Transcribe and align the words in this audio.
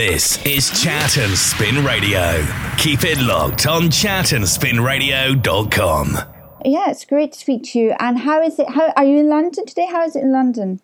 This 0.00 0.40
is 0.46 0.70
Chat 0.82 1.18
and 1.18 1.36
Spin 1.36 1.84
Radio. 1.84 2.42
Keep 2.78 3.04
it 3.04 3.20
locked 3.20 3.66
on 3.66 3.90
chatandspinradio.com. 3.90 6.18
Yeah, 6.64 6.90
it's 6.90 7.04
great 7.04 7.34
to 7.34 7.38
speak 7.38 7.64
to 7.64 7.78
you. 7.78 7.94
And 8.00 8.20
how 8.20 8.40
is 8.40 8.58
it? 8.58 8.70
How 8.70 8.94
are 8.96 9.04
you 9.04 9.18
in 9.18 9.28
London 9.28 9.66
today? 9.66 9.84
How 9.84 10.06
is 10.06 10.16
it 10.16 10.22
in 10.22 10.32
London? 10.32 10.80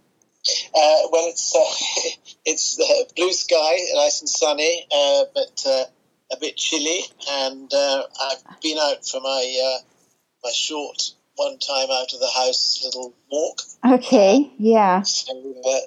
Uh, 0.74 1.08
well, 1.10 1.30
it's 1.30 1.56
uh, 1.56 1.64
it's 2.44 2.78
uh, 2.78 3.04
blue 3.16 3.32
sky, 3.32 3.78
nice 3.94 4.20
and 4.20 4.28
sunny, 4.28 4.86
uh, 4.94 5.24
but 5.34 5.64
uh, 5.66 5.84
a 6.32 6.36
bit 6.38 6.58
chilly. 6.58 7.00
And 7.26 7.72
uh, 7.72 8.02
I've 8.22 8.44
been 8.60 8.76
out 8.76 9.08
for 9.08 9.22
my 9.22 9.78
my 10.44 10.50
short 10.52 11.14
one 11.36 11.58
time 11.58 11.88
out 11.90 12.12
of 12.12 12.20
the 12.20 12.30
house 12.36 12.82
little 12.84 13.14
walk. 13.32 13.62
Okay, 13.82 14.52
yeah. 14.58 15.00
So, 15.00 15.32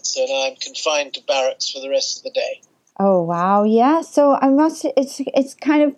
so 0.01 0.25
now 0.25 0.47
I'm 0.47 0.55
confined 0.55 1.13
to 1.13 1.21
barracks 1.27 1.69
for 1.69 1.79
the 1.79 1.91
rest 1.91 2.17
of 2.17 2.23
the 2.23 2.31
day. 2.31 2.63
Oh 2.99 3.23
wow, 3.23 3.63
yeah. 3.63 4.01
So 4.01 4.37
I 4.41 4.49
must. 4.49 4.85
It's 4.97 5.21
it's 5.33 5.53
kind 5.53 5.83
of 5.83 5.95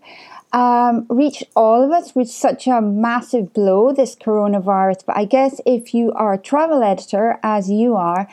um, 0.54 1.08
reached 1.10 1.44
all 1.56 1.84
of 1.84 1.92
us 1.92 2.14
with 2.14 2.30
such 2.30 2.68
a 2.68 2.80
massive 2.80 3.54
blow, 3.54 3.92
this 3.92 4.16
coronavirus. 4.16 5.06
But 5.08 5.18
I 5.18 5.26
guess 5.26 5.60
if 5.66 5.96
you 5.96 6.12
are 6.12 6.34
a 6.34 6.38
travel 6.38 6.84
editor, 6.84 7.40
as 7.42 7.72
you 7.72 7.96
are, 7.96 8.28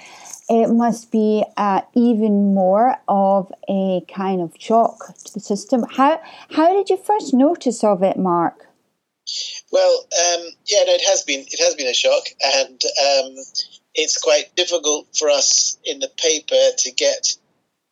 it 0.50 0.70
must 0.70 1.10
be 1.10 1.44
uh, 1.56 1.80
even 1.94 2.54
more 2.54 2.96
of 3.08 3.50
a 3.70 4.02
kind 4.14 4.42
of 4.42 4.52
shock 4.58 5.14
to 5.24 5.34
the 5.34 5.40
system. 5.40 5.84
How 5.96 6.20
how 6.50 6.74
did 6.74 6.90
you 6.90 6.98
first 6.98 7.32
notice 7.32 7.82
of 7.82 8.02
it, 8.02 8.18
Mark? 8.18 8.66
Well, 9.72 9.94
um, 9.94 10.46
yeah, 10.66 10.84
no, 10.84 10.92
it 10.92 11.06
has 11.06 11.22
been 11.22 11.40
it 11.40 11.60
has 11.60 11.74
been 11.74 11.86
a 11.86 11.94
shock, 11.94 12.24
and 12.44 12.82
um, 12.82 13.44
it's 13.94 14.18
quite 14.18 14.54
difficult 14.56 15.06
for 15.16 15.30
us 15.30 15.78
in 15.84 16.00
the 16.00 16.08
paper 16.08 16.76
to 16.78 16.92
get 16.92 17.36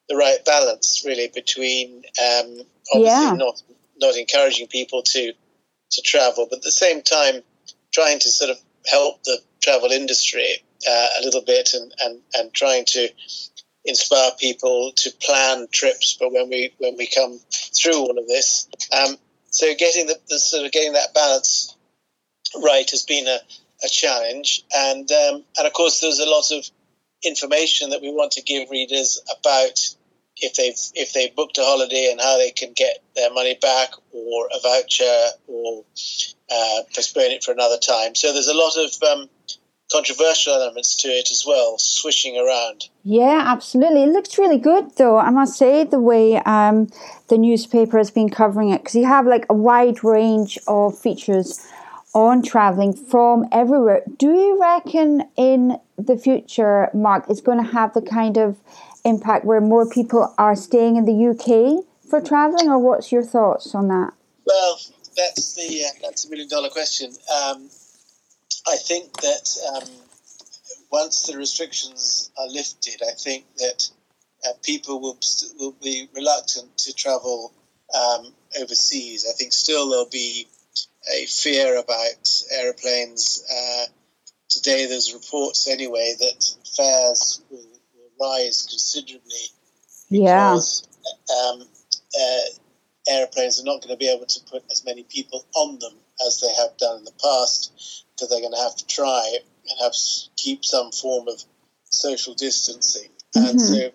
the 0.08 0.16
right 0.16 0.44
balance 0.44 1.02
really 1.04 1.28
between 1.34 2.04
um, 2.22 2.60
obviously 2.92 3.02
yeah. 3.04 3.34
not 3.36 3.62
not 3.98 4.16
encouraging 4.16 4.68
people 4.68 5.02
to 5.02 5.32
to 5.90 6.02
travel, 6.02 6.46
but 6.50 6.58
at 6.58 6.62
the 6.62 6.72
same 6.72 7.02
time 7.02 7.42
trying 7.92 8.18
to 8.18 8.30
sort 8.30 8.50
of 8.50 8.58
help 8.86 9.22
the 9.24 9.38
travel 9.60 9.90
industry 9.90 10.62
uh, 10.88 11.08
a 11.20 11.24
little 11.24 11.42
bit 11.42 11.74
and, 11.74 11.92
and, 12.04 12.20
and 12.34 12.52
trying 12.52 12.84
to 12.84 13.08
inspire 13.84 14.30
people 14.38 14.92
to 14.96 15.10
plan 15.22 15.66
trips. 15.70 16.16
But 16.18 16.32
when 16.32 16.48
we 16.48 16.72
when 16.78 16.96
we 16.96 17.06
come 17.06 17.38
through 17.50 17.98
all 17.98 18.18
of 18.18 18.26
this, 18.26 18.68
um, 18.92 19.16
so 19.50 19.72
getting 19.78 20.06
the, 20.06 20.18
the, 20.28 20.38
sort 20.38 20.66
of 20.66 20.72
getting 20.72 20.92
that 20.94 21.14
balance 21.14 21.74
right 22.62 22.88
has 22.90 23.02
been 23.02 23.26
a, 23.26 23.38
a 23.84 23.88
challenge, 23.88 24.64
and 24.74 25.10
um, 25.10 25.44
and 25.56 25.66
of 25.66 25.72
course 25.72 26.00
there's 26.00 26.18
a 26.18 26.28
lot 26.28 26.50
of 26.50 26.68
information 27.24 27.90
that 27.90 28.02
we 28.02 28.10
want 28.10 28.32
to 28.32 28.42
give 28.42 28.70
readers 28.70 29.20
about 29.38 29.95
if 30.38 30.54
they've 30.54 30.78
if 30.94 31.12
they 31.12 31.32
booked 31.34 31.58
a 31.58 31.62
holiday 31.62 32.08
and 32.10 32.20
how 32.20 32.36
they 32.38 32.50
can 32.50 32.72
get 32.74 33.02
their 33.14 33.32
money 33.32 33.58
back 33.60 33.90
or 34.12 34.48
a 34.54 34.60
voucher 34.60 35.26
or 35.46 35.84
uh, 36.50 36.82
postpone 36.94 37.30
it 37.30 37.44
for 37.44 37.52
another 37.52 37.78
time. 37.78 38.14
So 38.14 38.32
there's 38.32 38.48
a 38.48 38.54
lot 38.54 38.76
of 38.76 39.02
um, 39.02 39.28
controversial 39.90 40.54
elements 40.54 40.96
to 40.96 41.08
it 41.08 41.30
as 41.30 41.44
well, 41.46 41.78
swishing 41.78 42.36
around. 42.36 42.88
Yeah, 43.04 43.42
absolutely. 43.46 44.02
It 44.02 44.10
looks 44.10 44.38
really 44.38 44.58
good, 44.58 44.96
though. 44.96 45.18
I 45.18 45.30
must 45.30 45.56
say 45.56 45.84
the 45.84 46.00
way 46.00 46.36
um, 46.38 46.88
the 47.28 47.38
newspaper 47.38 47.98
has 47.98 48.10
been 48.10 48.28
covering 48.28 48.70
it 48.70 48.82
because 48.82 48.94
you 48.94 49.06
have 49.06 49.26
like 49.26 49.46
a 49.48 49.54
wide 49.54 50.02
range 50.02 50.58
of 50.66 50.98
features 50.98 51.66
on 52.14 52.42
traveling 52.42 52.94
from 52.94 53.46
everywhere. 53.52 54.02
Do 54.18 54.32
you 54.32 54.60
reckon 54.60 55.22
in 55.36 55.78
the 55.98 56.16
future, 56.16 56.88
Mark, 56.94 57.26
it's 57.28 57.40
going 57.40 57.62
to 57.62 57.70
have 57.70 57.92
the 57.94 58.02
kind 58.02 58.38
of 58.38 58.56
impact 59.06 59.44
where 59.44 59.60
more 59.60 59.88
people 59.88 60.34
are 60.36 60.56
staying 60.56 60.96
in 60.96 61.04
the 61.04 61.28
UK 61.30 61.84
for 62.10 62.20
traveling, 62.20 62.68
or 62.68 62.78
what's 62.78 63.12
your 63.12 63.22
thoughts 63.22 63.74
on 63.74 63.88
that? 63.88 64.12
Well, 64.44 64.78
that's 65.16 65.54
the 65.54 65.84
uh, 65.84 65.88
that's 66.02 66.26
a 66.26 66.30
million 66.30 66.48
dollar 66.48 66.68
question. 66.68 67.10
Um, 67.10 67.68
I 68.66 68.76
think 68.76 69.12
that 69.22 69.56
um, 69.74 69.88
once 70.90 71.22
the 71.26 71.36
restrictions 71.36 72.30
are 72.38 72.48
lifted, 72.48 73.00
I 73.02 73.12
think 73.12 73.44
that 73.56 73.90
uh, 74.46 74.52
people 74.62 75.00
will 75.00 75.18
will 75.58 75.76
be 75.82 76.08
reluctant 76.14 76.76
to 76.78 76.92
travel 76.92 77.52
um, 77.94 78.32
overseas. 78.60 79.26
I 79.28 79.32
think 79.32 79.52
still 79.52 79.88
there'll 79.90 80.06
be 80.10 80.48
a 81.12 81.26
fear 81.26 81.78
about 81.78 82.42
aeroplanes. 82.52 83.44
Uh, 83.52 83.86
today, 84.48 84.86
there's 84.86 85.14
reports 85.14 85.68
anyway 85.68 86.14
that 86.18 86.54
fares 86.76 87.40
will 87.50 87.75
rise 88.20 88.66
considerably 88.68 89.46
because 90.10 90.88
yeah. 91.28 91.50
um, 91.50 91.62
uh, 92.18 92.40
airplanes 93.08 93.60
are 93.60 93.64
not 93.64 93.80
going 93.82 93.94
to 93.94 93.96
be 93.96 94.10
able 94.10 94.26
to 94.26 94.40
put 94.50 94.64
as 94.70 94.84
many 94.84 95.04
people 95.04 95.44
on 95.54 95.78
them 95.78 95.92
as 96.26 96.40
they 96.40 96.62
have 96.62 96.76
done 96.76 96.98
in 96.98 97.04
the 97.04 97.12
past 97.22 98.04
because 98.14 98.28
they're 98.28 98.40
going 98.40 98.52
to 98.52 98.58
have 98.58 98.76
to 98.76 98.86
try 98.86 99.36
and 99.36 99.80
have 99.80 99.92
keep 100.36 100.64
some 100.64 100.90
form 100.92 101.28
of 101.28 101.42
social 101.84 102.34
distancing. 102.34 103.10
Mm-hmm. 103.36 103.48
And 103.48 103.60
so, 103.60 103.90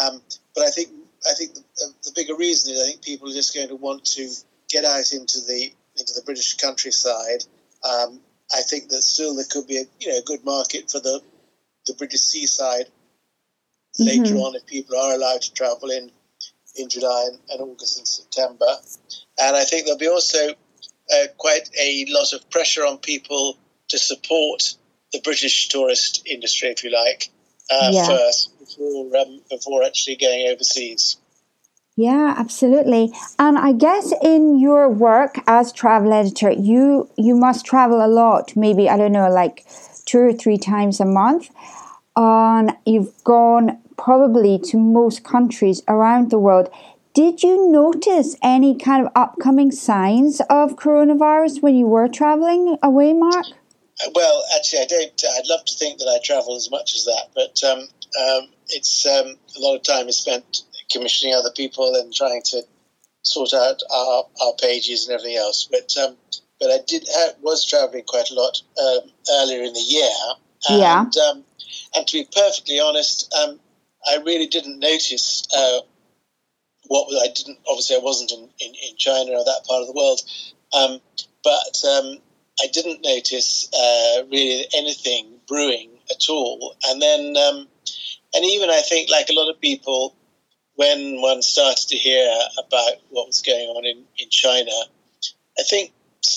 um, 0.00 0.22
but 0.54 0.64
I 0.64 0.70
think 0.70 0.90
I 1.28 1.34
think 1.34 1.54
the, 1.54 1.62
the 2.04 2.12
bigger 2.14 2.34
reason 2.34 2.74
is 2.74 2.82
I 2.82 2.86
think 2.86 3.02
people 3.02 3.28
are 3.28 3.34
just 3.34 3.54
going 3.54 3.68
to 3.68 3.76
want 3.76 4.04
to 4.16 4.28
get 4.68 4.84
out 4.84 5.12
into 5.12 5.40
the 5.40 5.72
into 5.96 6.12
the 6.14 6.22
British 6.24 6.56
countryside. 6.56 7.44
Um, 7.84 8.20
I 8.54 8.62
think 8.62 8.88
that 8.88 9.02
still 9.02 9.34
there 9.34 9.44
could 9.50 9.66
be 9.66 9.78
a 9.78 9.84
you 10.00 10.08
know 10.08 10.18
a 10.18 10.22
good 10.22 10.44
market 10.44 10.90
for 10.90 11.00
the 11.00 11.20
the 11.86 11.94
British 11.94 12.20
seaside 12.20 12.86
mm-hmm. 13.98 14.04
later 14.04 14.36
on 14.36 14.54
if 14.54 14.66
people 14.66 14.96
are 14.96 15.14
allowed 15.14 15.42
to 15.42 15.52
travel 15.54 15.90
in 15.90 16.10
in 16.76 16.88
July 16.88 17.28
and, 17.28 17.38
and 17.50 17.60
August 17.60 17.98
and 17.98 18.08
September. 18.08 18.66
And 19.38 19.56
I 19.56 19.64
think 19.64 19.84
there'll 19.84 19.98
be 19.98 20.08
also 20.08 20.54
uh, 21.12 21.26
quite 21.36 21.68
a 21.78 22.06
lot 22.08 22.32
of 22.32 22.48
pressure 22.50 22.86
on 22.86 22.98
people 22.98 23.58
to 23.88 23.98
support 23.98 24.74
the 25.12 25.20
British 25.20 25.68
tourist 25.68 26.22
industry, 26.26 26.70
if 26.70 26.82
you 26.82 26.90
like, 26.90 27.30
uh, 27.70 27.90
yeah. 27.92 28.06
first 28.06 28.58
before 28.58 29.16
um, 29.16 29.40
before 29.50 29.84
actually 29.84 30.16
going 30.16 30.48
overseas. 30.48 31.18
Yeah, 31.94 32.34
absolutely. 32.38 33.12
And 33.38 33.58
I 33.58 33.72
guess 33.72 34.14
in 34.22 34.58
your 34.58 34.88
work 34.88 35.36
as 35.46 35.72
travel 35.72 36.12
editor, 36.12 36.50
you 36.50 37.10
you 37.18 37.36
must 37.36 37.66
travel 37.66 38.04
a 38.04 38.08
lot. 38.08 38.56
Maybe 38.56 38.88
I 38.88 38.96
don't 38.96 39.12
know, 39.12 39.28
like 39.28 39.66
two 40.06 40.20
or 40.20 40.32
three 40.32 40.56
times 40.56 41.00
a 41.00 41.04
month. 41.04 41.50
And 42.16 42.76
you've 42.84 43.12
gone 43.24 43.81
probably 43.96 44.58
to 44.58 44.76
most 44.76 45.24
countries 45.24 45.82
around 45.88 46.30
the 46.30 46.38
world. 46.38 46.68
Did 47.14 47.42
you 47.42 47.70
notice 47.70 48.36
any 48.42 48.76
kind 48.76 49.04
of 49.04 49.12
upcoming 49.14 49.70
signs 49.70 50.40
of 50.48 50.76
coronavirus 50.76 51.60
when 51.60 51.76
you 51.76 51.86
were 51.86 52.08
traveling 52.08 52.78
away, 52.82 53.12
Mark? 53.12 53.46
Well, 54.14 54.42
actually, 54.56 54.80
I 54.80 54.86
don't. 54.86 55.24
I'd 55.36 55.46
love 55.46 55.64
to 55.66 55.74
think 55.74 55.98
that 55.98 56.08
I 56.08 56.18
travel 56.24 56.56
as 56.56 56.70
much 56.70 56.94
as 56.94 57.04
that, 57.04 57.28
but 57.34 57.62
um, 57.62 57.80
um, 57.80 58.48
it's 58.68 59.06
um, 59.06 59.36
a 59.56 59.60
lot 59.60 59.76
of 59.76 59.82
time 59.82 60.08
is 60.08 60.16
spent 60.16 60.62
commissioning 60.90 61.34
other 61.34 61.52
people 61.54 61.94
and 61.94 62.12
trying 62.12 62.42
to 62.46 62.62
sort 63.22 63.52
out 63.54 63.80
our, 63.94 64.24
our 64.42 64.52
pages 64.60 65.06
and 65.06 65.14
everything 65.14 65.36
else. 65.36 65.68
But 65.70 65.94
um, 66.02 66.16
but 66.58 66.70
I 66.70 66.78
did 66.86 67.06
have, 67.14 67.34
was 67.42 67.66
traveling 67.66 68.04
quite 68.06 68.30
a 68.30 68.34
lot 68.34 68.56
um, 68.80 69.10
earlier 69.34 69.62
in 69.62 69.72
the 69.72 69.80
year. 69.80 70.10
And, 70.68 70.80
yeah. 70.80 71.04
Um, 71.28 71.44
and 71.94 72.06
to 72.06 72.18
be 72.18 72.28
perfectly 72.32 72.80
honest, 72.80 73.32
um, 73.42 73.58
I 74.06 74.16
really 74.24 74.46
didn't 74.46 74.80
notice 74.80 75.46
uh, 75.56 75.80
what 76.86 77.06
I 77.22 77.32
didn't. 77.32 77.58
Obviously, 77.68 77.96
I 77.96 78.00
wasn't 78.00 78.32
in, 78.32 78.48
in, 78.60 78.74
in, 78.74 78.96
China 78.96 79.32
or 79.32 79.44
that 79.44 79.64
part 79.68 79.82
of 79.82 79.86
the 79.86 79.92
world, 79.92 80.20
um, 80.72 81.00
but 81.44 81.84
um, 81.88 82.18
I 82.60 82.66
didn't 82.72 83.04
notice 83.04 83.68
uh, 83.72 84.24
really 84.30 84.66
anything 84.74 85.40
brewing 85.46 85.90
at 86.10 86.28
all. 86.28 86.74
And 86.88 87.00
then, 87.00 87.36
um, 87.36 87.68
and 88.34 88.44
even 88.44 88.70
I 88.70 88.80
think, 88.80 89.10
like 89.10 89.28
a 89.28 89.34
lot 89.34 89.50
of 89.50 89.60
people, 89.60 90.16
when 90.74 91.20
one 91.20 91.42
started 91.42 91.88
to 91.88 91.96
hear 91.96 92.26
about 92.58 92.94
what 93.10 93.26
was 93.26 93.42
going 93.42 93.68
on 93.68 93.84
in, 93.84 94.04
in 94.18 94.30
China, 94.30 94.72
I 95.58 95.62
think 95.68 95.92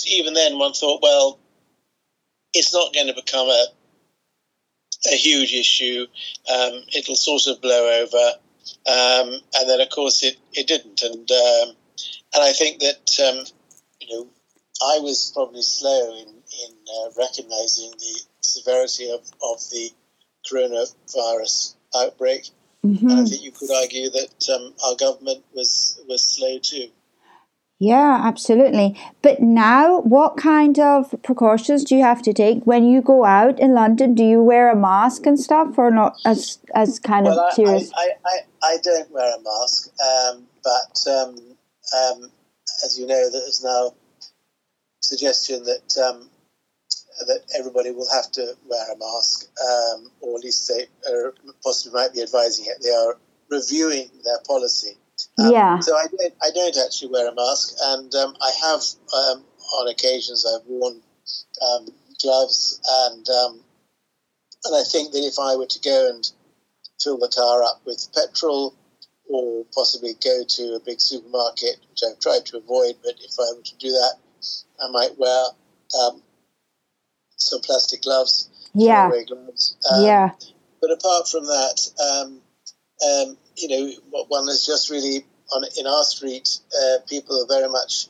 even 0.08 0.34
then 0.34 0.60
one 0.60 0.74
thought, 0.74 1.02
well, 1.02 1.40
it's 2.54 2.74
not 2.74 2.94
going 2.94 3.08
to 3.08 3.14
become 3.14 3.48
a 3.48 3.68
a 5.08 5.16
huge 5.16 5.54
issue. 5.54 6.08
Um, 6.54 6.84
it'll 6.96 7.16
sort 7.16 7.48
of 7.48 7.62
blow 7.62 8.02
over, 8.02 8.32
um, 8.88 9.42
and 9.56 9.70
then 9.70 9.82
of 9.82 9.90
course 9.90 10.24
it, 10.24 10.38
it 10.54 10.68
didn't. 10.68 11.02
And 11.02 11.30
um, 11.32 11.76
and 12.34 12.44
I 12.44 12.54
think 12.54 12.80
that 12.80 13.20
um, 13.28 13.46
you 14.00 14.16
know 14.16 14.28
I 14.82 15.00
was 15.00 15.32
probably 15.34 15.62
slow 15.62 16.16
in 16.16 16.28
in 16.28 16.76
uh, 16.98 17.10
recognizing 17.18 17.92
the 17.92 18.22
severity 18.42 19.10
of, 19.12 19.22
of 19.42 19.60
the 19.72 19.90
coronavirus 20.50 21.76
outbreak. 21.96 22.50
Mm-hmm. 22.86 23.10
And 23.10 23.20
I 23.20 23.26
think 23.26 23.42
you 23.42 23.52
could 23.52 23.72
argue 23.72 24.10
that 24.12 24.50
um, 24.54 24.74
our 24.86 24.96
government 24.96 25.44
was 25.54 26.00
was 26.08 26.22
slow 26.22 26.60
too. 26.60 26.90
Yeah, 27.80 28.22
absolutely. 28.24 28.98
But 29.22 29.42
now, 29.42 30.00
what 30.02 30.38
kind 30.38 30.80
of 30.80 31.14
precautions 31.24 31.84
do 31.84 31.96
you 31.96 32.04
have 32.04 32.22
to 32.22 32.32
take 32.32 32.64
when 32.64 32.86
you 32.86 33.02
go 33.02 33.26
out 33.26 33.60
in 33.60 33.74
London? 33.74 34.16
Do 34.16 34.24
you 34.24 34.42
wear 34.42 34.72
a 34.72 34.76
mask 34.76 35.26
and 35.26 35.38
stuff, 35.38 35.78
or 35.78 35.92
not 35.92 36.18
as 36.26 36.60
as 36.74 37.00
kind 37.00 37.26
well, 37.26 37.40
of 37.40 37.54
serious? 37.54 37.92
I, 37.94 38.12
I, 38.26 38.30
I, 38.30 38.40
I, 38.64 38.78
don't 38.82 39.12
wear 39.12 39.36
a 39.36 39.42
mask, 39.42 39.90
um, 40.02 40.48
but 40.64 41.12
um, 41.12 41.36
um, 42.00 42.32
as 42.86 42.98
you 42.98 43.08
know, 43.08 43.30
there's 43.30 43.62
now 43.62 43.94
suggestion 45.02 45.64
that 45.66 45.98
um, 46.02 46.30
that 47.28 47.42
everybody 47.60 47.92
will 47.92 48.10
have 48.14 48.32
to 48.32 48.56
wear 48.70 48.94
a 48.94 48.98
mask, 48.98 49.50
um, 49.62 50.12
or 50.22 50.38
at 50.38 50.46
least 50.46 50.70
they 50.70 50.86
possibly 51.62 52.00
might 52.00 52.14
be 52.14 52.22
advising 52.22 52.68
it. 52.68 52.82
They 52.82 52.92
are 52.92 53.18
reviewing 53.50 54.10
their 54.24 54.40
policy. 54.48 54.98
Um, 55.38 55.52
yeah. 55.52 55.80
So 55.80 55.96
I 55.96 56.06
don't, 56.08 56.34
I 56.42 56.50
don't 56.54 56.78
actually 56.86 57.12
wear 57.12 57.30
a 57.30 57.36
mask, 57.36 57.76
and 57.82 58.14
um, 58.16 58.36
I 58.42 58.52
have 58.68 58.82
um, 59.14 59.44
on 59.80 59.88
occasions 59.90 60.46
I've 60.46 60.66
worn 60.66 61.02
um, 61.62 61.88
gloves, 62.22 62.80
and 62.88 63.28
um, 63.30 63.60
and 64.66 64.76
I 64.76 64.84
think 64.84 65.12
that 65.12 65.20
if 65.20 65.38
I 65.40 65.56
were 65.56 65.66
to 65.66 65.80
go 65.82 66.12
and 66.14 66.32
fill 67.02 67.18
the 67.18 67.32
car 67.36 67.64
up 67.64 67.82
with 67.86 68.08
petrol, 68.14 68.74
or 69.30 69.66
possibly 69.74 70.14
go 70.24 70.44
to 70.48 70.76
a 70.76 70.80
big 70.80 71.02
supermarket, 71.02 71.78
which 71.90 72.02
I've 72.08 72.20
tried 72.20 72.46
to 72.48 72.58
avoid, 72.58 72.96
but 73.04 73.16
if 73.20 73.36
I 73.40 73.56
were 73.56 73.64
to 73.64 73.78
do 73.78 73.90
that, 73.90 74.16
I 74.82 74.90
might 74.92 75.18
wear 75.18 75.46
um, 76.02 76.22
some 77.38 77.62
plastic 77.62 78.04
gloves. 78.04 78.50
Yeah. 78.74 79.10
Gloves. 79.28 79.78
yeah. 80.00 80.32
But 80.82 80.92
apart 80.92 81.28
from 81.28 81.46
that, 81.46 81.92
um, 82.00 82.42
you 83.58 83.68
know, 83.70 84.26
one 84.28 84.48
is 84.50 84.66
just 84.66 84.90
really 84.90 85.26
on 85.54 85.64
in 85.78 85.88
our 85.88 86.04
street. 86.04 86.60
Uh, 86.74 86.98
people 87.08 87.42
are 87.42 87.48
very 87.48 87.70
much 87.70 88.08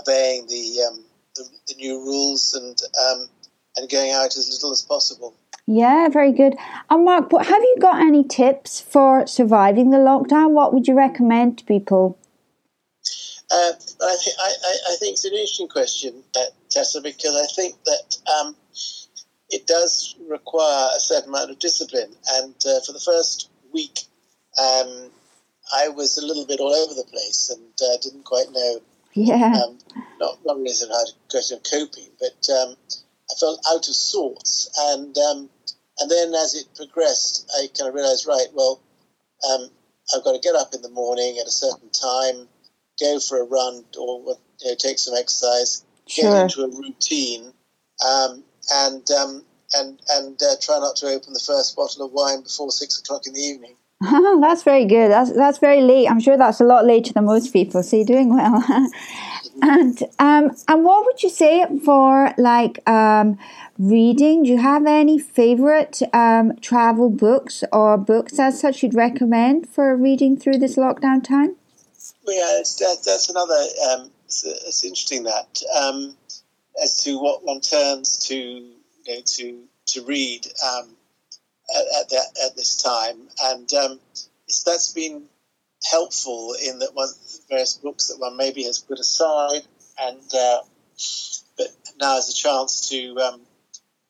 obeying 0.00 0.46
the, 0.46 0.82
um, 0.88 1.04
the, 1.34 1.44
the 1.68 1.74
new 1.74 1.98
rules 2.04 2.54
and 2.54 2.78
um, 2.98 3.28
and 3.76 3.88
going 3.88 4.12
out 4.12 4.36
as 4.36 4.48
little 4.50 4.72
as 4.72 4.82
possible. 4.82 5.34
Yeah, 5.66 6.08
very 6.08 6.32
good. 6.32 6.56
And 6.88 7.04
Mark, 7.04 7.30
have 7.30 7.62
you 7.62 7.76
got 7.80 8.00
any 8.00 8.24
tips 8.24 8.80
for 8.80 9.26
surviving 9.26 9.90
the 9.90 9.98
lockdown? 9.98 10.50
What 10.50 10.74
would 10.74 10.88
you 10.88 10.94
recommend 10.94 11.58
to 11.58 11.64
people? 11.64 12.18
Uh, 13.52 13.72
I, 14.02 14.16
th- 14.22 14.36
I, 14.38 14.76
I, 14.92 14.96
think 14.96 15.14
it's 15.14 15.24
an 15.24 15.32
interesting 15.32 15.68
question, 15.68 16.22
uh, 16.36 16.44
Tessa, 16.70 17.00
because 17.00 17.36
I 17.36 17.46
think 17.54 17.74
that 17.84 18.18
um, 18.38 18.56
it 19.48 19.66
does 19.66 20.14
require 20.28 20.90
a 20.96 21.00
certain 21.00 21.30
amount 21.30 21.50
of 21.50 21.58
discipline. 21.58 22.14
And 22.34 22.54
uh, 22.64 22.80
for 22.86 22.92
the 22.92 23.02
first 23.04 23.50
week, 23.72 24.06
um, 24.58 25.10
I 25.72 25.88
was 25.88 26.18
a 26.18 26.26
little 26.26 26.46
bit 26.46 26.60
all 26.60 26.74
over 26.74 26.94
the 26.94 27.04
place 27.04 27.50
and 27.50 27.72
uh, 27.82 27.96
didn't 28.02 28.24
quite 28.24 28.50
know. 28.50 28.80
Yeah. 29.14 29.60
Um, 29.64 29.78
not 30.18 30.38
not 30.44 30.56
really 30.56 30.72
sort 30.72 30.90
of 30.90 30.96
how 30.96 31.04
to 31.04 31.12
question 31.30 31.56
of 31.58 31.64
coping, 31.64 32.10
but 32.18 32.52
um, 32.52 32.76
I 33.30 33.34
felt 33.38 33.64
out 33.70 33.88
of 33.88 33.94
sorts, 33.94 34.70
and 34.78 35.16
um, 35.18 35.50
and 35.98 36.10
then 36.10 36.34
as 36.34 36.54
it 36.54 36.66
progressed, 36.74 37.50
I 37.56 37.66
kind 37.76 37.88
of 37.88 37.94
realised, 37.94 38.26
right, 38.26 38.46
well, 38.54 38.80
um, 39.50 39.68
I've 40.14 40.24
got 40.24 40.32
to 40.32 40.40
get 40.40 40.54
up 40.54 40.74
in 40.74 40.82
the 40.82 40.90
morning 40.90 41.38
at 41.38 41.46
a 41.46 41.50
certain 41.50 41.90
time, 41.90 42.48
go 42.98 43.18
for 43.20 43.40
a 43.40 43.44
run 43.44 43.84
or 43.98 44.36
you 44.60 44.70
know, 44.70 44.74
take 44.78 44.98
some 44.98 45.14
exercise, 45.16 45.84
sure. 46.06 46.30
get 46.30 46.42
into 46.42 46.62
a 46.62 46.68
routine, 46.68 47.52
um, 48.06 48.44
and 48.72 49.10
um, 49.10 49.44
and 49.74 50.00
and 50.10 50.42
uh, 50.42 50.56
try 50.60 50.78
not 50.78 50.96
to 50.96 51.06
open 51.06 51.32
the 51.32 51.44
first 51.44 51.76
bottle 51.76 52.06
of 52.06 52.12
wine 52.12 52.42
before 52.42 52.70
six 52.70 52.98
o'clock 52.98 53.26
in 53.26 53.34
the 53.34 53.40
evening. 53.40 53.76
that's 54.40 54.62
very 54.62 54.86
good. 54.86 55.10
That's 55.10 55.30
that's 55.32 55.58
very 55.58 55.82
late. 55.82 56.10
I'm 56.10 56.20
sure 56.20 56.38
that's 56.38 56.60
a 56.60 56.64
lot 56.64 56.86
later 56.86 57.12
than 57.12 57.26
most 57.26 57.52
people. 57.52 57.82
So 57.82 57.96
you're 57.96 58.06
doing 58.06 58.34
well. 58.34 58.64
and 59.62 60.02
um, 60.18 60.56
and 60.68 60.84
what 60.84 61.04
would 61.04 61.22
you 61.22 61.28
say 61.28 61.66
for 61.84 62.32
like 62.38 62.80
um, 62.88 63.38
reading? 63.78 64.44
Do 64.44 64.50
you 64.50 64.58
have 64.58 64.86
any 64.86 65.18
favorite 65.18 66.00
um, 66.14 66.56
travel 66.62 67.10
books 67.10 67.62
or 67.74 67.98
books 67.98 68.38
as 68.38 68.58
such 68.58 68.82
you'd 68.82 68.94
recommend 68.94 69.68
for 69.68 69.94
reading 69.94 70.38
through 70.38 70.58
this 70.58 70.76
lockdown 70.76 71.22
time? 71.22 71.56
Well, 72.24 72.36
yeah, 72.36 72.62
that, 72.62 73.02
that's 73.04 73.28
another. 73.28 73.62
Um, 73.90 74.10
it's, 74.24 74.44
it's, 74.46 74.82
interesting 74.82 75.24
that 75.24 75.62
um, 75.78 76.16
as 76.82 77.04
to 77.04 77.20
what 77.20 77.44
one 77.44 77.60
turns 77.60 78.16
to, 78.28 78.34
you 78.34 78.72
know, 79.06 79.20
to 79.26 79.62
to 79.88 80.04
read. 80.04 80.46
Um, 80.64 80.96
at, 81.76 82.02
at, 82.02 82.08
that, 82.10 82.26
at 82.46 82.56
this 82.56 82.82
time, 82.82 83.28
and 83.42 83.72
um, 83.74 84.00
that's 84.66 84.92
been 84.92 85.24
helpful 85.90 86.54
in 86.64 86.78
that 86.80 86.94
one 86.94 87.08
various 87.48 87.74
books 87.74 88.08
that 88.08 88.18
one 88.18 88.36
maybe 88.36 88.64
has 88.64 88.78
put 88.78 88.98
aside, 88.98 89.62
and 90.00 90.34
uh, 90.34 90.58
but 91.56 91.68
now 91.98 92.14
has 92.14 92.28
a 92.28 92.34
chance 92.34 92.88
to 92.90 93.18
um, 93.20 93.40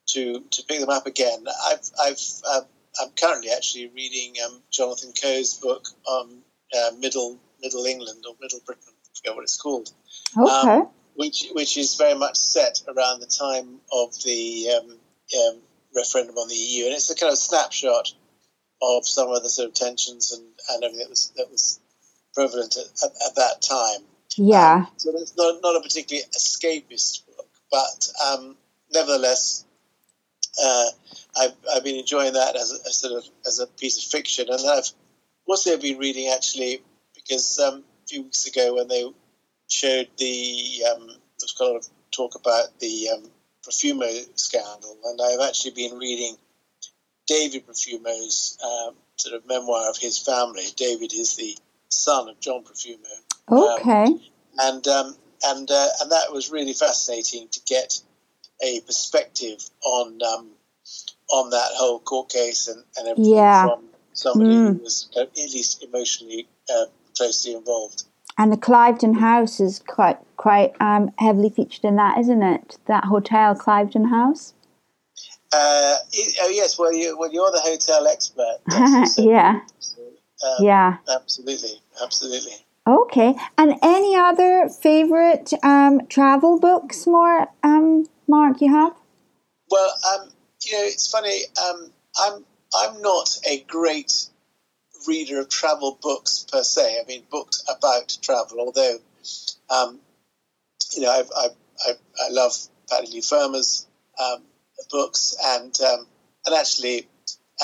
to 0.06 0.40
to 0.50 0.62
pick 0.64 0.80
them 0.80 0.90
up 0.90 1.06
again. 1.06 1.44
I've 1.66 1.90
I've 2.02 2.20
uh, 2.46 2.60
I'm 3.00 3.10
currently 3.20 3.50
actually 3.50 3.90
reading 3.94 4.34
um, 4.44 4.62
Jonathan 4.70 5.12
Coe's 5.20 5.54
book 5.54 5.88
on 6.06 6.38
uh, 6.76 6.90
Middle 6.98 7.38
Middle 7.62 7.84
England 7.84 8.24
or 8.28 8.34
Middle 8.40 8.60
Britain. 8.64 8.92
I 8.92 9.08
forget 9.16 9.34
what 9.34 9.42
it's 9.42 9.60
called. 9.60 9.90
Okay. 10.36 10.50
Um, 10.50 10.88
which 11.14 11.48
which 11.52 11.76
is 11.76 11.96
very 11.96 12.14
much 12.14 12.36
set 12.36 12.82
around 12.88 13.20
the 13.20 13.26
time 13.26 13.80
of 13.92 14.14
the 14.22 14.70
um, 14.70 14.90
um, 14.90 15.58
referendum 15.94 16.36
on 16.36 16.48
the 16.48 16.54
EU, 16.54 16.86
and 16.86 16.94
it's 16.94 17.10
a 17.10 17.14
kind 17.14 17.32
of 17.32 17.38
snapshot 17.38 18.12
of 18.82 19.06
some 19.06 19.28
of 19.28 19.42
the 19.42 19.48
sort 19.48 19.68
of 19.68 19.74
tensions 19.74 20.32
and, 20.32 20.44
and 20.70 20.84
everything 20.84 21.04
that 21.04 21.10
was 21.10 21.32
that 21.36 21.50
was 21.50 21.80
prevalent 22.34 22.76
at, 22.76 22.86
at, 23.04 23.10
at 23.26 23.34
that 23.36 23.62
time. 23.62 24.06
Yeah. 24.36 24.86
Um, 24.86 24.88
so 24.96 25.10
it's 25.14 25.36
not 25.36 25.60
not 25.62 25.76
a 25.76 25.80
particularly 25.80 26.26
escapist 26.36 27.26
book, 27.26 27.48
but 27.70 28.08
um, 28.24 28.56
nevertheless, 28.92 29.64
uh, 30.62 30.86
I've, 31.38 31.54
I've 31.74 31.84
been 31.84 31.96
enjoying 31.96 32.34
that 32.34 32.56
as 32.56 32.72
a, 32.72 32.86
as 32.86 32.96
sort 32.96 33.14
of 33.14 33.24
as 33.46 33.58
a 33.58 33.66
piece 33.66 33.98
of 33.98 34.10
fiction, 34.10 34.46
and 34.48 34.60
I've 34.68 34.90
also 35.46 35.76
been 35.78 35.98
reading 35.98 36.32
actually 36.34 36.82
because 37.14 37.58
um, 37.58 37.84
a 38.04 38.08
few 38.08 38.22
weeks 38.22 38.46
ago 38.46 38.74
when 38.76 38.88
they 38.88 39.04
showed 39.68 40.08
the 40.18 40.84
um, 40.92 41.06
there 41.06 41.16
was 41.42 41.54
a 41.58 41.64
lot 41.64 41.76
of 41.76 41.88
talk 42.10 42.34
about 42.34 42.78
the 42.80 43.08
um, 43.14 43.30
Profumo 43.62 44.26
scandal, 44.38 44.96
and 45.04 45.20
I've 45.22 45.48
actually 45.48 45.72
been 45.72 45.98
reading 45.98 46.36
David 47.26 47.66
Profumo's 47.66 48.58
um, 48.64 48.94
sort 49.16 49.36
of 49.36 49.46
memoir 49.46 49.90
of 49.90 49.96
his 49.96 50.18
family. 50.18 50.64
David 50.76 51.12
is 51.12 51.36
the 51.36 51.56
son 51.88 52.28
of 52.28 52.40
John 52.40 52.64
Profumo. 52.64 53.78
Okay. 53.78 54.04
Um, 54.04 54.20
and 54.58 54.88
um, 54.88 55.16
and 55.44 55.70
uh, 55.70 55.88
and 56.00 56.10
that 56.10 56.32
was 56.32 56.50
really 56.50 56.72
fascinating 56.72 57.48
to 57.48 57.60
get 57.66 58.00
a 58.62 58.80
perspective 58.80 59.58
on 59.84 60.18
um, 60.22 60.50
on 61.30 61.50
that 61.50 61.70
whole 61.74 62.00
court 62.00 62.28
case 62.28 62.68
and, 62.68 62.82
and 62.96 63.08
everything 63.08 63.34
yeah. 63.34 63.66
from 63.66 63.84
somebody 64.12 64.50
mm. 64.50 64.76
who 64.76 64.82
was 64.82 65.08
at 65.18 65.34
least 65.36 65.82
emotionally 65.82 66.48
uh, 66.72 66.86
closely 67.16 67.54
involved. 67.54 68.04
And 68.40 68.50
the 68.50 68.56
Cliveden 68.56 69.20
House 69.20 69.60
is 69.60 69.80
quite 69.86 70.16
quite 70.38 70.72
um, 70.80 71.12
heavily 71.18 71.50
featured 71.50 71.84
in 71.84 71.96
that, 71.96 72.16
isn't 72.16 72.42
it? 72.42 72.78
That 72.86 73.04
hotel, 73.04 73.54
Cliveden 73.54 74.08
House. 74.08 74.54
Uh, 75.52 75.96
oh 76.40 76.48
yes, 76.48 76.78
well 76.78 76.90
you 76.90 77.18
well 77.18 77.30
you're 77.30 77.50
the 77.50 77.60
hotel 77.60 78.08
expert. 78.08 78.56
yeah. 79.18 79.60
um, 80.42 80.56
yeah. 80.60 80.96
Absolutely, 81.06 81.82
absolutely. 82.02 82.54
Okay, 82.86 83.34
and 83.58 83.74
any 83.82 84.16
other 84.16 84.70
favorite 84.70 85.52
um, 85.62 86.06
travel 86.06 86.58
books, 86.58 87.06
more 87.06 87.46
um, 87.62 88.06
Mark? 88.26 88.62
You 88.62 88.72
have? 88.72 88.94
Well, 89.70 89.92
um, 90.14 90.30
you 90.64 90.72
know, 90.72 90.84
it's 90.84 91.10
funny. 91.10 91.42
Um, 91.62 91.92
I'm 92.18 92.44
I'm 92.74 93.02
not 93.02 93.38
a 93.46 93.60
great 93.68 94.29
reader 95.06 95.40
of 95.40 95.48
travel 95.48 95.98
books 96.02 96.46
per 96.50 96.62
se. 96.62 96.98
I 97.00 97.06
mean, 97.06 97.22
books 97.30 97.62
about 97.68 98.16
travel. 98.22 98.60
Although, 98.60 98.98
um, 99.68 100.00
you 100.92 101.02
know, 101.02 101.10
I, 101.10 101.48
I, 101.86 101.92
I, 102.24 102.30
love 102.30 102.52
Paddy 102.88 103.08
Leigh 103.12 103.20
Fermor's 103.20 103.86
um, 104.22 104.42
books, 104.90 105.36
and 105.44 105.78
um, 105.80 106.06
and 106.46 106.54
actually, 106.54 107.08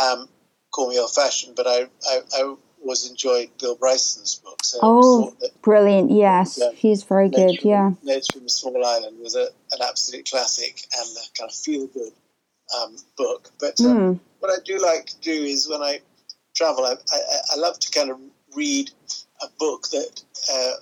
um, 0.01 0.29
call 0.71 0.89
me 0.89 0.99
old-fashioned, 0.99 1.57
but 1.57 1.67
I, 1.67 1.87
I, 2.09 2.21
I 2.37 2.55
was 2.83 3.09
enjoyed 3.09 3.51
Bill 3.59 3.77
Bryson's 3.77 4.37
books. 4.37 4.77
oh, 4.83 5.35
brilliant! 5.63 6.11
Yes, 6.11 6.61
um, 6.61 6.75
he's 6.75 7.03
very 7.03 7.29
good. 7.29 7.63
Yeah, 7.65 7.93
Notes 8.03 8.29
from 8.33 8.45
a 8.45 8.49
Small 8.49 8.85
Island 8.85 9.19
was 9.21 9.35
a, 9.35 9.49
an 9.73 9.79
absolute 9.83 10.29
classic 10.31 10.83
and 10.99 11.09
a 11.17 11.39
kind 11.39 11.51
of 11.51 11.57
feel-good 11.57 12.13
um, 12.79 12.97
book. 13.17 13.51
But 13.59 13.77
mm. 13.77 14.19
what 14.41 14.53
I 14.53 14.63
do 14.65 14.79
like 14.79 15.07
to 15.07 15.21
do 15.21 15.33
is 15.33 15.69
when 15.69 15.83
I 15.83 16.01
travel, 16.57 16.85
I, 16.85 16.95
I, 17.13 17.19
I 17.53 17.57
love 17.57 17.79
to 17.79 17.91
kind 17.91 18.11
of 18.11 18.19
read 18.55 18.91
a 19.43 19.47
book 19.59 19.89
that 19.91 20.23
uh, 20.53 20.73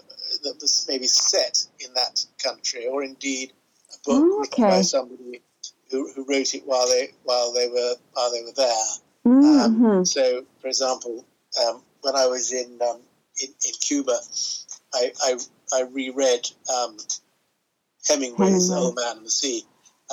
that 0.44 0.56
was 0.60 0.86
maybe 0.88 1.06
set 1.06 1.66
in 1.80 1.92
that 1.94 2.24
country, 2.42 2.86
or 2.86 3.02
indeed 3.02 3.52
a 3.92 3.96
book 4.08 4.22
oh, 4.24 4.40
okay. 4.42 4.62
written 4.62 4.78
by 4.78 4.82
somebody 4.82 5.42
who, 5.90 6.10
who 6.14 6.24
wrote 6.28 6.54
it 6.54 6.62
while 6.64 6.88
they 6.88 7.08
while 7.24 7.52
they 7.52 7.68
were 7.68 7.94
while 8.12 8.32
they 8.32 8.42
were 8.42 8.52
there. 8.56 8.84
Mm-hmm. 9.26 9.86
Um, 9.86 10.04
so, 10.04 10.44
for 10.60 10.68
example, 10.68 11.24
um, 11.66 11.82
when 12.02 12.14
I 12.14 12.26
was 12.26 12.52
in 12.52 12.78
um, 12.82 13.00
in, 13.42 13.48
in 13.48 13.72
Cuba, 13.80 14.16
I, 14.94 15.12
I, 15.22 15.38
I 15.72 15.82
reread 15.90 16.48
um, 16.72 16.96
Hemingway's 18.06 18.68
Hemingway. 18.68 18.76
Old 18.76 18.96
Man 18.96 19.16
and 19.16 19.26
the 19.26 19.30
Sea 19.30 19.64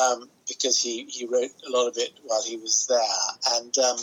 um, 0.02 0.30
because 0.48 0.82
he, 0.82 1.06
he 1.06 1.26
wrote 1.26 1.52
a 1.68 1.70
lot 1.70 1.88
of 1.88 1.98
it 1.98 2.12
while 2.24 2.44
he 2.44 2.58
was 2.58 2.88
there. 2.88 3.58
And, 3.58 3.78
um, 3.78 3.98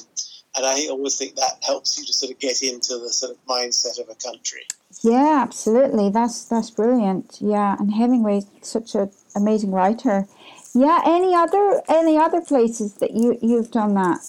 and 0.59 0.67
I 0.67 0.89
always 0.91 1.17
think 1.17 1.37
that 1.37 1.63
helps 1.65 1.99
you 1.99 2.05
to 2.05 2.13
sort 2.13 2.33
of 2.33 2.39
get 2.39 2.63
into 2.63 2.99
the 2.99 3.09
sort 3.11 3.33
of 3.33 3.39
mindset 3.47 4.01
of 4.01 4.09
a 4.09 4.15
country. 4.17 4.67
Yeah, 5.03 5.41
absolutely. 5.41 6.11
That's 6.11 6.45
that's 6.45 6.71
brilliant. 6.71 7.39
Yeah, 7.41 7.77
and 7.79 7.93
Hemingway's 7.93 8.47
such 8.63 8.95
an 8.95 9.11
amazing 9.37 9.71
writer. 9.71 10.27
Yeah. 10.75 11.01
Any 11.05 11.35
other 11.35 11.83
any 11.89 12.19
other 12.19 12.41
places 12.41 12.95
that 12.95 13.13
you 13.13 13.39
you've 13.41 13.71
done 13.71 13.95
that? 13.95 14.21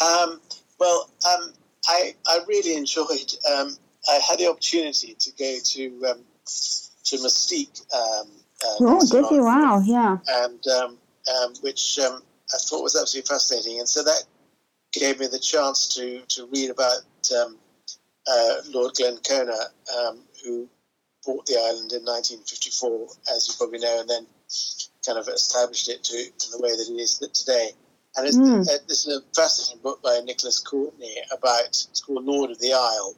Um, 0.00 0.40
well, 0.78 1.10
um, 1.28 1.52
I 1.88 2.14
I 2.26 2.38
really 2.46 2.76
enjoyed. 2.76 3.32
Um, 3.52 3.76
I 4.08 4.20
had 4.26 4.38
the 4.38 4.48
opportunity 4.48 5.14
to 5.18 5.30
go 5.38 5.56
to 5.62 6.06
um, 6.10 6.24
to 7.04 7.16
Mustique. 7.16 7.82
Um, 7.92 8.28
uh, 8.62 8.76
oh, 8.80 9.06
did 9.10 9.30
you? 9.30 9.44
Wow, 9.44 9.82
yeah. 9.84 10.18
And 10.28 10.66
um, 10.68 10.98
um, 11.34 11.54
which 11.62 11.98
um, 11.98 12.22
I 12.52 12.58
thought 12.58 12.82
was 12.82 12.96
absolutely 12.96 13.28
fascinating, 13.28 13.78
and 13.80 13.88
so 13.88 14.04
that 14.04 14.24
gave 14.92 15.20
me 15.20 15.26
the 15.26 15.38
chance 15.38 15.88
to 15.96 16.20
to 16.28 16.46
read 16.46 16.70
about 16.70 17.02
um, 17.36 17.58
uh, 18.26 18.54
Lord 18.70 18.94
Glenconner, 18.94 19.70
um, 19.98 20.20
who 20.44 20.68
bought 21.24 21.46
the 21.46 21.56
island 21.56 21.92
in 21.92 22.04
1954, 22.04 23.08
as 23.34 23.48
you 23.48 23.54
probably 23.58 23.78
know, 23.78 24.00
and 24.00 24.08
then 24.08 24.26
kind 25.06 25.18
of 25.18 25.28
established 25.28 25.88
it 25.88 26.02
to 26.04 26.16
in 26.16 26.50
the 26.50 26.60
way 26.60 26.70
that 26.70 26.88
it 26.88 27.00
is 27.00 27.18
today. 27.18 27.70
And 28.16 28.26
it's, 28.26 28.36
mm. 28.36 28.62
uh, 28.62 28.78
this 28.88 29.06
is 29.06 29.18
a 29.18 29.34
fascinating 29.34 29.82
book 29.82 30.02
by 30.02 30.20
Nicholas 30.24 30.58
Courtney 30.58 31.16
about, 31.30 31.66
it's 31.68 32.02
called 32.04 32.24
Lord 32.24 32.50
of 32.50 32.58
the 32.58 32.72
Isle, 32.72 33.14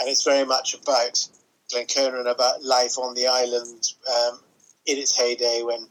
and 0.00 0.08
it's 0.08 0.24
very 0.24 0.44
much 0.44 0.74
about 0.74 1.26
Glenconner 1.72 2.18
and 2.18 2.28
about 2.28 2.62
life 2.62 2.98
on 2.98 3.14
the 3.14 3.28
island 3.28 3.92
um, 4.12 4.40
in 4.86 4.98
its 4.98 5.16
heyday 5.16 5.62
when 5.62 5.86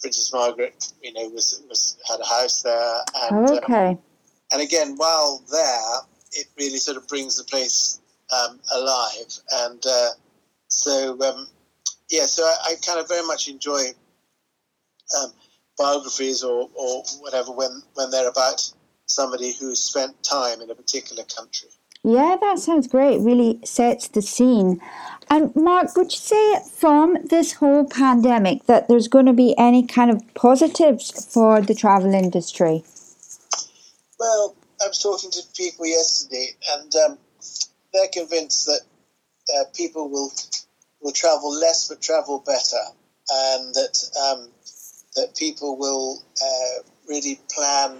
Princess 0.00 0.32
Margaret, 0.32 0.92
you 1.02 1.12
know, 1.12 1.28
was 1.28 1.62
was 1.68 1.96
had 2.06 2.20
a 2.20 2.26
house 2.26 2.62
there. 2.62 3.00
And, 3.22 3.48
um, 3.48 3.58
okay. 3.58 3.88
Um, 3.90 3.98
and 4.52 4.62
again, 4.62 4.94
while 4.96 5.42
there, 5.50 5.94
it 6.32 6.46
really 6.58 6.78
sort 6.78 6.96
of 6.96 7.08
brings 7.08 7.36
the 7.36 7.44
place 7.44 8.00
um, 8.32 8.60
alive. 8.74 9.38
And 9.52 9.82
uh, 9.86 10.10
so, 10.68 11.20
um, 11.22 11.48
yeah, 12.10 12.26
so 12.26 12.42
I, 12.44 12.54
I, 12.70 12.74
kind 12.84 13.00
of 13.00 13.08
very 13.08 13.26
much 13.26 13.48
enjoy 13.48 13.86
um, 15.18 15.32
biographies 15.78 16.42
or, 16.42 16.68
or 16.74 17.02
whatever 17.20 17.52
when, 17.52 17.82
when 17.94 18.10
they're 18.10 18.28
about 18.28 18.70
somebody 19.06 19.52
who's 19.52 19.82
spent 19.82 20.20
time 20.22 20.60
in 20.60 20.70
a 20.70 20.74
particular 20.74 21.22
country. 21.36 21.68
Yeah, 22.02 22.36
that 22.40 22.58
sounds 22.60 22.86
great. 22.86 23.18
Really 23.20 23.58
sets 23.64 24.08
the 24.08 24.22
scene. 24.22 24.80
And 25.28 25.54
Mark, 25.56 25.96
would 25.96 26.12
you 26.12 26.18
say 26.18 26.60
from 26.72 27.18
this 27.24 27.54
whole 27.54 27.84
pandemic 27.84 28.66
that 28.66 28.86
there's 28.86 29.08
going 29.08 29.26
to 29.26 29.32
be 29.32 29.58
any 29.58 29.84
kind 29.84 30.12
of 30.12 30.22
positives 30.34 31.26
for 31.32 31.60
the 31.60 31.74
travel 31.74 32.14
industry? 32.14 32.84
Well, 34.18 34.56
I 34.82 34.88
was 34.88 35.02
talking 35.02 35.30
to 35.30 35.40
people 35.56 35.86
yesterday, 35.86 36.48
and 36.72 36.92
um, 36.96 37.18
they're 37.92 38.08
convinced 38.12 38.66
that 38.66 38.80
uh, 39.54 39.64
people 39.74 40.08
will 40.08 40.32
will 41.00 41.12
travel 41.12 41.52
less 41.52 41.88
but 41.88 42.00
travel 42.00 42.42
better, 42.44 42.82
and 43.30 43.74
that 43.74 44.10
um, 44.20 44.48
that 45.16 45.36
people 45.36 45.76
will 45.78 46.22
uh, 46.42 46.82
really 47.08 47.40
plan 47.54 47.96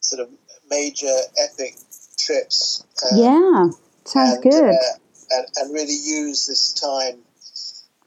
sort 0.00 0.20
of 0.20 0.30
major 0.70 1.14
epic 1.38 1.74
trips. 2.18 2.84
Um, 3.10 3.18
yeah, 3.18 3.66
sounds 4.04 4.34
and, 4.34 4.42
good. 4.42 4.74
Uh, 4.74 4.98
and, 5.32 5.46
and, 5.56 5.72
really 5.72 5.94
use 5.94 6.48
this 6.48 6.72
time 6.72 7.20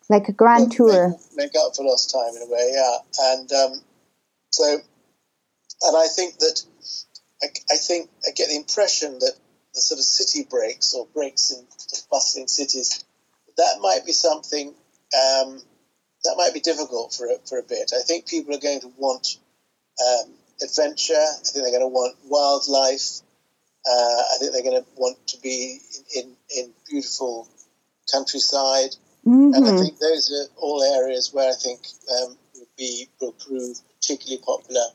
like 0.10 0.28
a 0.28 0.34
grand 0.34 0.72
tour. 0.72 1.10
Make, 1.36 1.54
make, 1.54 1.56
up 1.56 1.76
for 1.76 1.86
lost 1.86 2.12
time 2.12 2.36
in 2.36 2.48
a 2.48 2.52
way, 2.52 2.72
yeah. 2.74 2.98
And 3.32 3.52
um, 3.54 3.82
so, 4.50 4.80
and 5.84 5.98
I 5.98 6.08
think 6.08 6.38
that 6.40 6.64
I, 7.44 7.48
I, 7.72 7.78
think 7.78 8.10
I 8.26 8.32
get 8.32 8.50
the 8.50 8.56
impression 8.56 9.20
that 9.20 9.34
the 9.76 9.82
sort 9.82 10.00
of 10.00 10.06
city 10.06 10.48
breaks 10.50 10.94
or 10.94 11.08
breaks 11.14 11.52
in 11.52 11.66
bustling 12.10 12.48
cities 12.48 13.04
that 13.58 13.80
might 13.82 14.06
be 14.06 14.12
something 14.12 14.70
um, 14.70 15.62
that 16.24 16.36
might 16.38 16.54
be 16.54 16.60
difficult 16.60 17.14
for 17.14 17.28
a, 17.28 17.38
for 17.48 17.60
a 17.60 17.64
bit. 17.64 17.92
I 17.96 18.02
think 18.02 18.28
people 18.28 18.56
are 18.56 18.60
going 18.60 18.82
to 18.82 18.92
want 18.98 19.38
um, 20.02 20.34
adventure. 20.64 21.14
I 21.14 21.44
think 21.44 21.64
they're 21.64 21.80
going 21.80 21.82
to 21.82 21.88
want 21.88 22.16
wildlife. 22.26 23.22
Uh, 23.86 24.22
I 24.34 24.38
think 24.40 24.54
they're 24.54 24.64
going 24.64 24.82
to 24.82 24.88
want 24.96 25.28
to 25.28 25.42
be 25.42 25.80
in, 26.16 26.24
in, 26.24 26.36
in 26.58 26.74
beautiful 26.90 27.48
countryside. 28.12 28.96
Mm-hmm. 29.28 29.54
And 29.54 29.66
I 29.66 29.82
think 29.82 30.00
those 30.00 30.32
are 30.32 30.56
all 30.58 30.84
areas 30.84 31.32
where 31.34 31.50
I 31.50 31.56
think 31.56 31.82
um, 32.12 32.38
will 32.56 32.68
be 32.78 33.08
will 33.22 33.34
prove 33.34 33.78
particularly 34.00 34.42
popular 34.46 34.86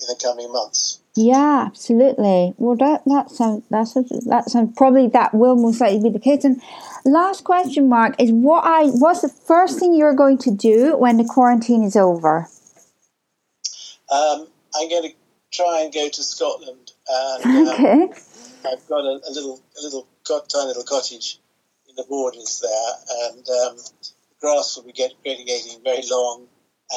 in 0.00 0.06
the 0.08 0.18
coming 0.22 0.52
months. 0.52 1.00
Yeah, 1.14 1.64
absolutely. 1.66 2.54
Well, 2.58 2.76
that 2.76 3.02
that 3.06 3.30
sounds 3.30 3.64
that 3.70 3.88
sounds 3.88 4.26
that 4.26 4.50
sounds 4.50 4.74
probably 4.76 5.08
that 5.08 5.32
will 5.32 5.56
most 5.56 5.80
likely 5.80 6.00
be 6.02 6.10
the 6.10 6.18
case. 6.18 6.44
And 6.44 6.60
last 7.06 7.44
question, 7.44 7.88
Mark, 7.88 8.14
is 8.20 8.30
what 8.30 8.64
I 8.64 8.86
what's 8.86 9.22
the 9.22 9.28
first 9.28 9.78
thing 9.78 9.94
you're 9.94 10.14
going 10.14 10.38
to 10.38 10.50
do 10.50 10.96
when 10.96 11.16
the 11.16 11.24
quarantine 11.24 11.82
is 11.82 11.96
over? 11.96 12.48
Um, 14.10 14.46
I'm 14.74 14.88
going 14.88 15.10
to 15.10 15.14
try 15.52 15.82
and 15.82 15.92
go 15.92 16.08
to 16.08 16.22
Scotland. 16.22 16.92
And, 17.08 17.44
um, 17.68 17.68
okay. 17.68 18.08
I've 18.66 18.86
got 18.88 19.00
a, 19.00 19.20
a, 19.26 19.30
little 19.30 19.60
a 19.78 19.82
little 19.82 20.06
tiny 20.26 20.66
little 20.66 20.84
cottage 20.84 21.38
in 21.88 21.96
the 21.96 22.04
borders 22.08 22.60
there, 22.60 23.28
and 23.28 23.38
um, 23.38 23.76
the 23.76 24.36
grass 24.40 24.76
will 24.76 24.84
be 24.84 24.92
get, 24.92 25.12
getting, 25.24 25.46
very 25.82 26.02
long 26.10 26.46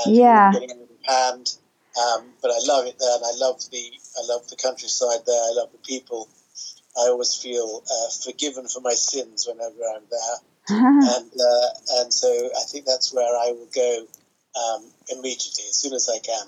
and 0.05 0.15
yeah. 0.15 0.51
getting 0.51 0.71
in 0.71 0.87
hand. 1.03 1.55
Um, 1.99 2.33
but 2.41 2.51
I 2.51 2.59
love 2.65 2.85
it 2.85 2.97
there, 2.99 3.15
and 3.15 3.25
I 3.25 3.35
love 3.37 3.59
the 3.71 3.91
I 4.17 4.25
love 4.27 4.47
the 4.47 4.55
countryside 4.55 5.25
there. 5.25 5.41
I 5.41 5.53
love 5.55 5.71
the 5.71 5.79
people. 5.79 6.29
I 6.97 7.07
always 7.09 7.35
feel 7.35 7.83
uh, 7.91 8.09
forgiven 8.23 8.67
for 8.67 8.79
my 8.81 8.93
sins 8.93 9.47
whenever 9.47 9.83
I'm 9.95 10.03
there, 10.09 10.37
and 10.69 11.31
uh, 11.31 11.69
and 12.01 12.13
so 12.13 12.27
I 12.29 12.63
think 12.71 12.85
that's 12.85 13.13
where 13.13 13.25
I 13.25 13.51
will 13.51 13.69
go 13.73 14.05
um, 14.55 14.85
immediately 15.09 15.65
as 15.67 15.77
soon 15.77 15.93
as 15.93 16.09
I 16.09 16.19
can. 16.19 16.47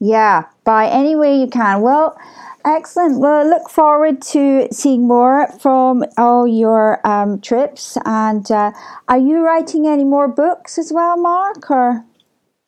Yeah, 0.00 0.46
by 0.64 0.88
any 0.88 1.14
way 1.14 1.38
you 1.38 1.46
can. 1.46 1.82
Well, 1.82 2.18
excellent. 2.64 3.20
Well, 3.20 3.46
I 3.46 3.48
look 3.48 3.68
forward 3.68 4.22
to 4.32 4.68
seeing 4.72 5.06
more 5.06 5.48
from 5.60 6.04
all 6.16 6.46
your 6.46 7.06
um, 7.06 7.40
trips. 7.40 7.98
And 8.06 8.50
uh, 8.50 8.72
are 9.08 9.18
you 9.18 9.44
writing 9.44 9.86
any 9.86 10.04
more 10.04 10.26
books 10.26 10.78
as 10.78 10.90
well, 10.90 11.18
Mark? 11.18 11.70
Or 11.70 12.04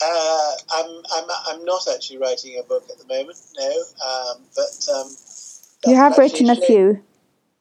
uh, 0.05 0.53
I'm, 0.75 1.03
I'm, 1.15 1.31
I'm 1.49 1.65
not 1.65 1.87
actually 1.93 2.19
writing 2.19 2.59
a 2.59 2.63
book 2.63 2.85
at 2.91 2.99
the 2.99 3.07
moment, 3.07 3.39
no. 3.59 3.71
Um, 3.71 4.43
but 4.55 4.89
um, 4.95 5.09
you 5.87 5.97
have 5.97 6.19
written 6.19 6.51
a 6.51 6.57
few. 6.57 7.03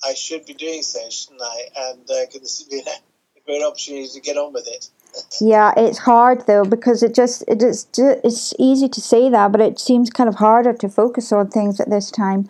I 0.03 0.13
should 0.13 0.45
be 0.45 0.53
doing 0.53 0.81
so, 0.81 0.99
shouldn't 1.09 1.41
I? 1.41 1.61
And 1.77 2.01
uh, 2.01 2.25
this 2.33 2.63
would 2.63 2.71
be 2.71 2.79
a 2.89 3.39
great 3.45 3.63
opportunity 3.63 4.07
to 4.07 4.19
get 4.19 4.37
on 4.37 4.53
with 4.53 4.67
it. 4.67 4.89
yeah, 5.41 5.73
it's 5.75 5.99
hard 5.99 6.47
though 6.47 6.63
because 6.63 7.03
it 7.03 7.13
just 7.13 7.43
it 7.47 7.61
is 7.61 7.87
it's 7.97 8.53
easy 8.57 8.87
to 8.87 9.01
say 9.01 9.29
that, 9.29 9.51
but 9.51 9.61
it 9.61 9.79
seems 9.79 10.09
kind 10.09 10.29
of 10.29 10.35
harder 10.35 10.73
to 10.73 10.89
focus 10.89 11.31
on 11.31 11.49
things 11.49 11.79
at 11.79 11.89
this 11.89 12.09
time. 12.11 12.49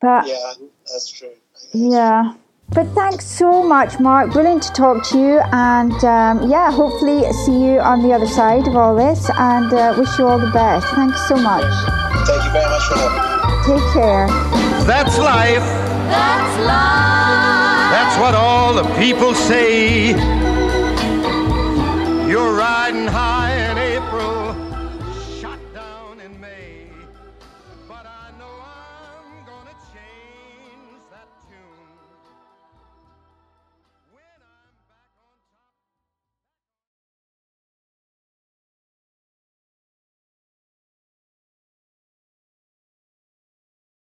But 0.00 0.26
yeah, 0.26 0.54
that's 0.90 1.08
true. 1.08 1.28
That's 1.52 1.74
yeah. 1.74 2.32
True. 2.32 2.39
But 2.72 2.86
thanks 2.94 3.26
so 3.26 3.64
much, 3.64 3.98
Mark. 3.98 4.32
Brilliant 4.32 4.62
to 4.62 4.72
talk 4.72 5.02
to 5.08 5.18
you. 5.18 5.40
And 5.52 5.92
um, 6.04 6.48
yeah, 6.48 6.70
hopefully 6.70 7.30
see 7.32 7.64
you 7.64 7.80
on 7.80 8.02
the 8.02 8.12
other 8.12 8.28
side 8.28 8.68
of 8.68 8.76
all 8.76 8.94
this 8.94 9.28
and 9.36 9.72
uh, 9.72 9.94
wish 9.98 10.16
you 10.18 10.28
all 10.28 10.38
the 10.38 10.50
best. 10.52 10.86
Thanks 10.94 11.20
so 11.26 11.34
much. 11.34 11.64
Thank 12.26 12.44
you 12.44 12.52
very 12.52 12.70
much 12.70 12.82
for 12.86 12.98
having 12.98 13.74
me. 13.74 13.80
Take 13.80 13.92
care. 13.92 14.26
That's 14.86 15.18
life. 15.18 15.66
That's 16.10 16.58
life. 16.64 17.90
That's 17.90 18.20
what 18.20 18.34
all 18.36 18.72
the 18.72 18.84
people 18.94 19.34
say. 19.34 20.39